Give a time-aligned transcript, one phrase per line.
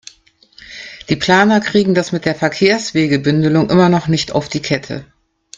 [1.09, 5.05] Die Planer kriegen das mit der Verkehrswegebündelung immer noch nicht auf die Kette.